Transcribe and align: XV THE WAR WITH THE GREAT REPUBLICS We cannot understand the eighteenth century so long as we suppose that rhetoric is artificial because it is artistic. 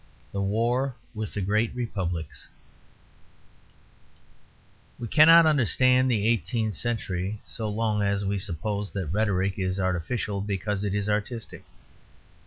XV 0.01 0.31
THE 0.31 0.41
WAR 0.41 0.95
WITH 1.13 1.35
THE 1.35 1.41
GREAT 1.41 1.75
REPUBLICS 1.75 2.47
We 4.97 5.07
cannot 5.07 5.45
understand 5.45 6.09
the 6.09 6.25
eighteenth 6.27 6.73
century 6.73 7.39
so 7.45 7.69
long 7.69 8.01
as 8.01 8.25
we 8.25 8.39
suppose 8.39 8.91
that 8.93 9.13
rhetoric 9.13 9.59
is 9.59 9.79
artificial 9.79 10.41
because 10.41 10.83
it 10.83 10.95
is 10.95 11.07
artistic. 11.07 11.65